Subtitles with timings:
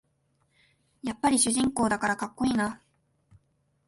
[1.03, 2.81] やっぱり主人公だからかっこいいな